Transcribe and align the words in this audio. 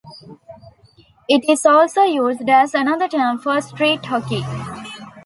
It 1.29 1.47
is 1.47 1.63
also 1.63 2.01
used 2.01 2.49
as 2.49 2.73
another 2.73 3.07
term 3.07 3.37
for 3.37 3.61
street 3.61 4.03
hockey. 4.05 4.41